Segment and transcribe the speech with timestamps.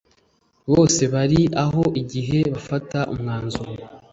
[0.73, 3.71] bose bari aho igihe bafata umwanzuro